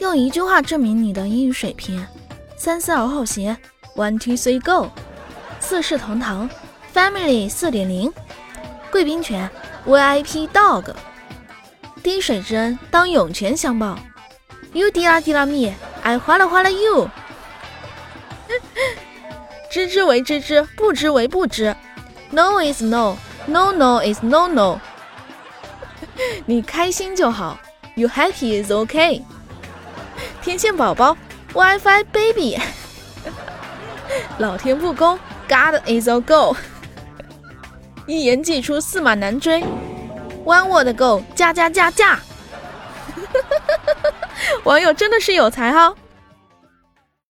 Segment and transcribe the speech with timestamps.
[0.00, 2.04] 用一句话证明你的英语水平：
[2.56, 3.54] 三思而后行
[3.94, 4.88] ，One two three go。
[5.60, 6.48] 四世同堂
[6.94, 8.10] ，Family 四点零。
[8.90, 9.48] 贵宾犬
[9.86, 10.94] ，VIP dog。
[12.02, 13.98] 滴水之恩，当涌泉相报。
[14.72, 17.10] You 滴啦滴啦 me，I 哗啦哗啦 you。
[19.70, 21.76] 知之为知之，不知为不知。
[22.30, 24.80] No is no，No no is no no。
[26.46, 27.60] 你开心就好
[27.96, 29.22] ，You happy is okay。
[30.42, 31.16] 天线宝宝
[31.52, 32.58] ，WiFi baby。
[34.38, 36.56] 老天不公，God is a go。
[38.06, 39.62] 一言既出，驷马难追。
[40.44, 42.18] One word go，加加加加。
[44.64, 45.94] 网友真的是有才哈。